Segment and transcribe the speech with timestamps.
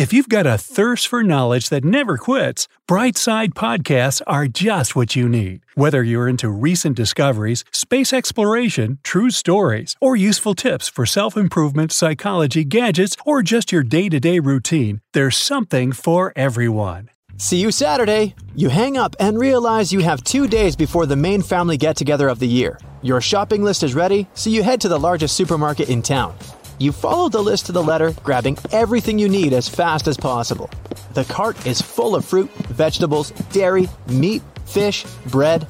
[0.00, 5.14] If you've got a thirst for knowledge that never quits, Brightside Podcasts are just what
[5.14, 5.60] you need.
[5.74, 11.92] Whether you're into recent discoveries, space exploration, true stories, or useful tips for self improvement,
[11.92, 17.10] psychology, gadgets, or just your day to day routine, there's something for everyone.
[17.36, 18.34] See you Saturday.
[18.54, 22.28] You hang up and realize you have two days before the main family get together
[22.28, 22.78] of the year.
[23.02, 26.34] Your shopping list is ready, so you head to the largest supermarket in town.
[26.80, 30.70] You follow the list to the letter, grabbing everything you need as fast as possible.
[31.12, 35.68] The cart is full of fruit, vegetables, dairy, meat, fish, bread.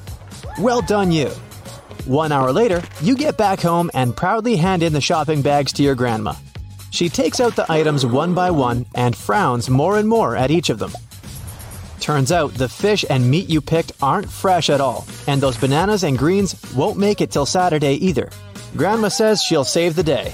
[0.57, 1.27] Well done, you.
[2.05, 5.83] One hour later, you get back home and proudly hand in the shopping bags to
[5.83, 6.33] your grandma.
[6.91, 10.69] She takes out the items one by one and frowns more and more at each
[10.69, 10.93] of them.
[11.99, 16.05] Turns out the fish and meat you picked aren't fresh at all, and those bananas
[16.05, 18.29] and greens won't make it till Saturday either.
[18.77, 20.33] Grandma says she'll save the day.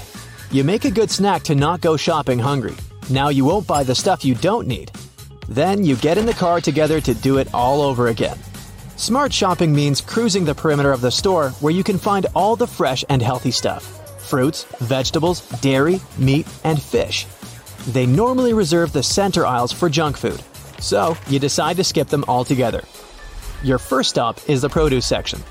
[0.50, 2.74] You make a good snack to not go shopping hungry.
[3.10, 4.90] Now you won't buy the stuff you don't need.
[5.46, 8.38] Then you get in the car together to do it all over again.
[8.96, 12.66] Smart shopping means cruising the perimeter of the store where you can find all the
[12.66, 17.26] fresh and healthy stuff fruits, vegetables, dairy, meat, and fish.
[17.88, 20.42] They normally reserve the center aisles for junk food,
[20.80, 22.82] so you decide to skip them altogether.
[23.62, 25.42] Your first stop is the produce section.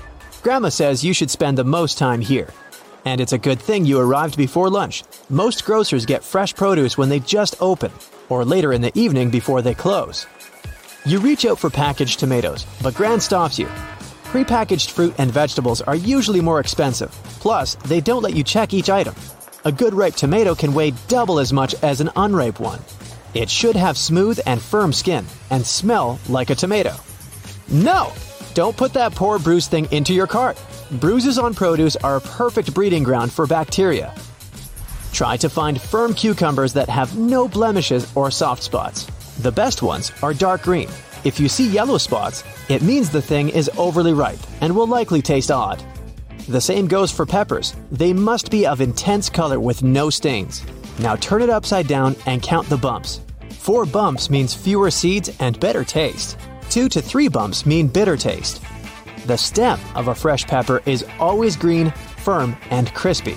[0.42, 2.48] Grandma says you should spend the most time here.
[3.04, 5.04] And it's a good thing you arrived before lunch.
[5.30, 7.92] Most grocers get fresh produce when they just open,
[8.28, 10.26] or later in the evening before they close.
[11.06, 13.66] You reach out for packaged tomatoes, but Gran stops you.
[14.24, 17.10] Prepackaged fruit and vegetables are usually more expensive.
[17.40, 19.14] Plus, they don't let you check each item.
[19.64, 22.80] A good ripe tomato can weigh double as much as an unripe one.
[23.32, 26.94] It should have smooth and firm skin and smell like a tomato.
[27.68, 28.12] No!
[28.54, 30.60] Don't put that poor bruised thing into your cart.
[30.92, 34.14] Bruises on produce are a perfect breeding ground for bacteria.
[35.12, 39.04] Try to find firm cucumbers that have no blemishes or soft spots.
[39.40, 40.88] The best ones are dark green.
[41.24, 45.20] If you see yellow spots, it means the thing is overly ripe and will likely
[45.20, 45.84] taste odd.
[46.48, 47.76] The same goes for peppers.
[47.92, 50.64] They must be of intense color with no stains.
[50.98, 53.20] Now turn it upside down and count the bumps.
[53.50, 56.38] Four bumps means fewer seeds and better taste.
[56.70, 58.62] Two to three bumps mean bitter taste.
[59.28, 63.36] The stem of a fresh pepper is always green, firm, and crispy.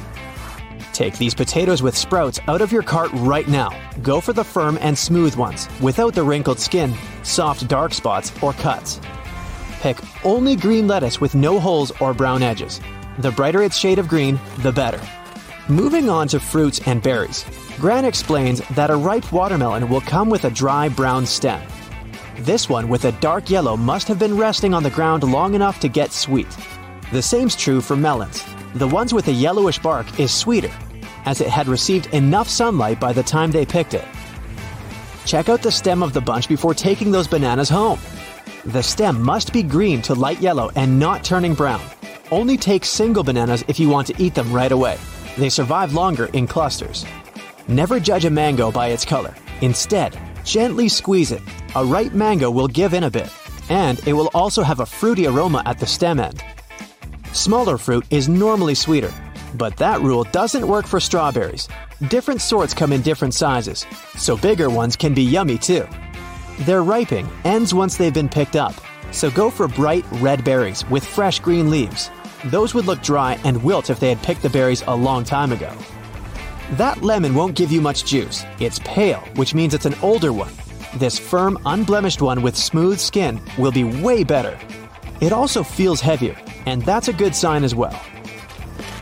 [0.93, 3.77] Take these potatoes with sprouts out of your cart right now.
[4.01, 6.93] Go for the firm and smooth ones, without the wrinkled skin,
[7.23, 9.01] soft dark spots, or cuts.
[9.81, 12.79] Pick only green lettuce with no holes or brown edges.
[13.17, 15.01] The brighter its shade of green, the better.
[15.67, 17.43] Moving on to fruits and berries.
[17.79, 21.61] Gran explains that a ripe watermelon will come with a dry brown stem.
[22.37, 25.79] This one with a dark yellow must have been resting on the ground long enough
[25.81, 26.47] to get sweet.
[27.11, 28.43] The same's true for melons.
[28.75, 30.71] The ones with a yellowish bark is sweeter,
[31.25, 34.05] as it had received enough sunlight by the time they picked it.
[35.25, 37.99] Check out the stem of the bunch before taking those bananas home.
[38.65, 41.81] The stem must be green to light yellow and not turning brown.
[42.31, 44.97] Only take single bananas if you want to eat them right away.
[45.37, 47.05] They survive longer in clusters.
[47.67, 49.35] Never judge a mango by its color.
[49.61, 51.41] Instead, gently squeeze it.
[51.75, 53.29] A ripe mango will give in a bit,
[53.69, 56.43] and it will also have a fruity aroma at the stem end.
[57.33, 59.13] Smaller fruit is normally sweeter,
[59.55, 61.67] but that rule doesn't work for strawberries.
[62.09, 63.85] Different sorts come in different sizes,
[64.17, 65.87] so bigger ones can be yummy too.
[66.61, 68.73] Their ripening ends once they've been picked up,
[69.11, 72.11] so go for bright red berries with fresh green leaves.
[72.45, 75.51] Those would look dry and wilt if they had picked the berries a long time
[75.51, 75.73] ago.
[76.71, 78.45] That lemon won't give you much juice.
[78.61, 80.53] It's pale, which means it's an older one.
[80.95, 84.57] This firm, unblemished one with smooth skin will be way better.
[85.19, 87.99] It also feels heavier, and that's a good sign as well.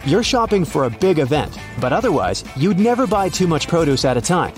[0.04, 4.18] You're shopping for a big event, but otherwise, you'd never buy too much produce at
[4.18, 4.56] a time.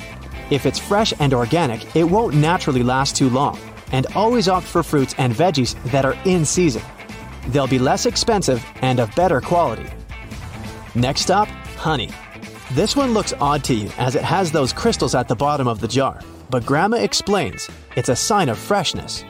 [0.50, 3.60] If it's fresh and organic, it won't naturally last too long,
[3.92, 6.84] and always opt for fruits and veggies that are in season.
[7.50, 9.90] They'll be less expensive and of better quality.
[10.96, 12.10] Next up, honey.
[12.74, 15.82] This one looks odd to you as it has those crystals at the bottom of
[15.82, 19.26] the jar, but Grandma explains it's a sign of freshness.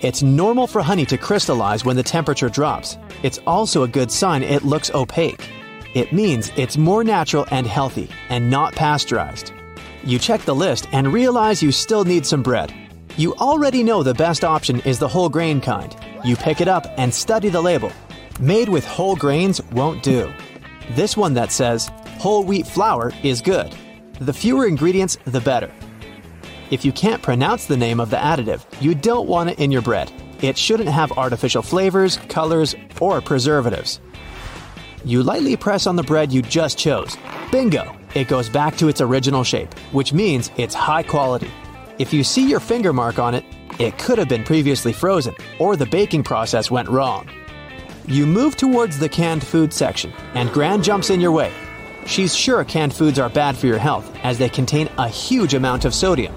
[0.00, 2.98] It's normal for honey to crystallize when the temperature drops.
[3.22, 5.48] It's also a good sign it looks opaque.
[5.94, 9.52] It means it's more natural and healthy and not pasteurized.
[10.02, 12.74] You check the list and realize you still need some bread.
[13.16, 15.94] You already know the best option is the whole grain kind.
[16.24, 17.92] You pick it up and study the label.
[18.40, 20.32] Made with whole grains won't do.
[20.96, 21.88] This one that says
[22.20, 23.74] whole wheat flour is good.
[24.20, 25.72] The fewer ingredients, the better.
[26.70, 29.80] If you can't pronounce the name of the additive, you don't want it in your
[29.80, 30.12] bread.
[30.42, 34.00] It shouldn't have artificial flavors, colors, or preservatives.
[35.02, 37.16] You lightly press on the bread you just chose.
[37.50, 37.96] Bingo!
[38.14, 41.50] It goes back to its original shape, which means it's high quality.
[41.98, 43.44] If you see your finger mark on it,
[43.78, 47.30] it could have been previously frozen, or the baking process went wrong.
[48.06, 51.50] You move towards the canned food section, and Gran jumps in your way.
[52.06, 55.84] She's sure canned foods are bad for your health, as they contain a huge amount
[55.84, 56.34] of sodium.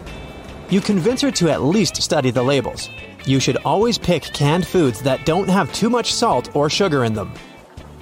[0.69, 2.89] You convince her to at least study the labels.
[3.25, 7.13] You should always pick canned foods that don't have too much salt or sugar in
[7.13, 7.33] them.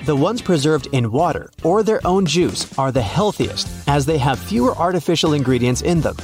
[0.05, 4.39] The ones preserved in water or their own juice are the healthiest, as they have
[4.39, 6.17] fewer artificial ingredients in them.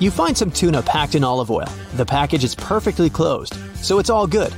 [0.00, 1.68] You find some tuna packed in olive oil.
[1.94, 4.54] The package is perfectly closed, so it's all good.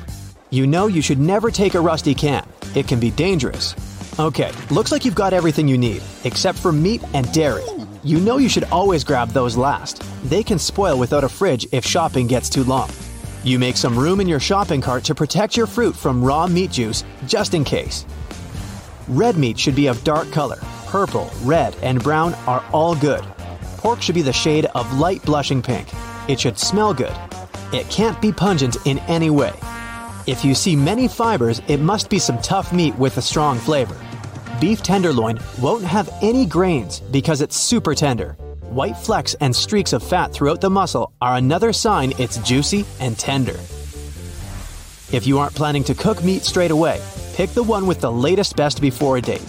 [0.50, 2.46] You know you should never take a rusty can,
[2.76, 3.74] it can be dangerous.
[4.16, 7.64] Okay, looks like you've got everything you need, except for meat and dairy.
[8.04, 10.04] You know you should always grab those last.
[10.30, 12.90] They can spoil without a fridge if shopping gets too long.
[13.42, 16.70] You make some room in your shopping cart to protect your fruit from raw meat
[16.70, 18.06] juice, just in case.
[19.08, 20.58] Red meat should be of dark color.
[20.86, 23.24] Purple, red, and brown are all good.
[23.78, 25.88] Pork should be the shade of light blushing pink.
[26.28, 27.16] It should smell good.
[27.72, 29.54] It can't be pungent in any way.
[30.28, 33.96] If you see many fibers, it must be some tough meat with a strong flavor.
[34.60, 38.36] Beef tenderloin won't have any grains because it's super tender.
[38.62, 43.18] White flecks and streaks of fat throughout the muscle are another sign it's juicy and
[43.18, 43.56] tender.
[45.12, 47.02] If you aren't planning to cook meat straight away,
[47.34, 49.44] pick the one with the latest best before date.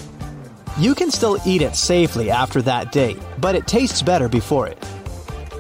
[0.78, 4.84] You can still eat it safely after that date, but it tastes better before it.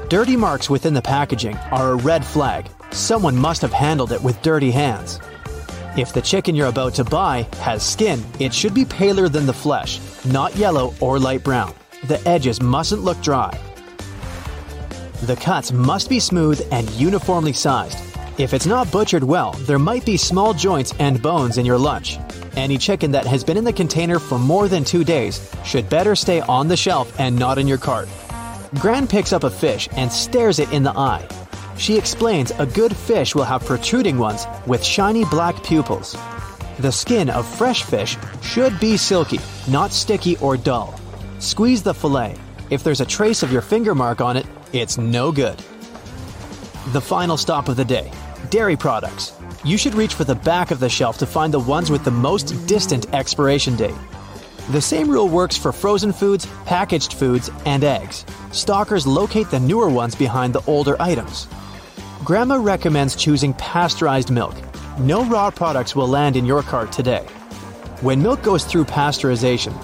[0.09, 2.67] Dirty marks within the packaging are a red flag.
[2.91, 5.19] Someone must have handled it with dirty hands.
[5.97, 9.53] If the chicken you're about to buy has skin, it should be paler than the
[9.53, 11.73] flesh, not yellow or light brown.
[12.07, 13.57] The edges mustn't look dry.
[15.21, 17.97] The cuts must be smooth and uniformly sized.
[18.37, 22.19] If it's not butchered well, there might be small joints and bones in your lunch.
[22.57, 26.13] Any chicken that has been in the container for more than two days should better
[26.13, 28.09] stay on the shelf and not in your cart.
[28.79, 31.25] Gran picks up a fish and stares it in the eye.
[31.77, 36.15] She explains a good fish will have protruding ones with shiny black pupils.
[36.79, 40.99] The skin of fresh fish should be silky, not sticky or dull.
[41.39, 42.35] Squeeze the fillet.
[42.69, 45.57] If there's a trace of your finger mark on it, it's no good.
[46.93, 48.11] The final stop of the day
[48.49, 49.33] dairy products.
[49.63, 52.11] You should reach for the back of the shelf to find the ones with the
[52.11, 53.95] most distant expiration date.
[54.71, 58.25] The same rule works for frozen foods, packaged foods, and eggs.
[58.51, 61.47] Stalkers locate the newer ones behind the older items.
[62.25, 64.55] Grandma recommends choosing pasteurized milk.
[64.97, 67.23] No raw products will land in your cart today.
[68.01, 69.75] When milk goes through pasteurization,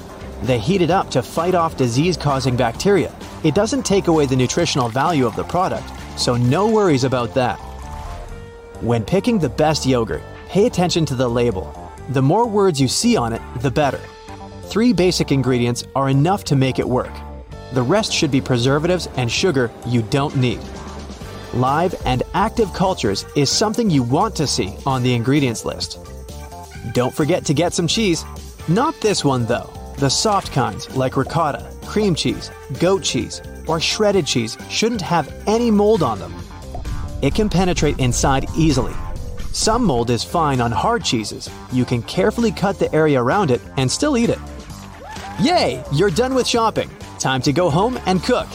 [0.41, 3.13] they heat it up to fight off disease causing bacteria.
[3.43, 7.57] It doesn't take away the nutritional value of the product, so no worries about that.
[8.81, 11.71] When picking the best yogurt, pay attention to the label.
[12.09, 14.01] The more words you see on it, the better.
[14.63, 17.13] Three basic ingredients are enough to make it work.
[17.73, 20.59] The rest should be preservatives and sugar you don't need.
[21.53, 25.99] Live and active cultures is something you want to see on the ingredients list.
[26.93, 28.23] Don't forget to get some cheese.
[28.69, 29.69] Not this one though.
[29.97, 35.69] The soft kinds like ricotta, cream cheese, goat cheese, or shredded cheese shouldn't have any
[35.69, 36.33] mold on them.
[37.21, 38.93] It can penetrate inside easily.
[39.51, 41.49] Some mold is fine on hard cheeses.
[41.73, 44.39] You can carefully cut the area around it and still eat it.
[45.41, 45.83] Yay!
[45.91, 46.89] You're done with shopping.
[47.19, 48.47] Time to go home and cook.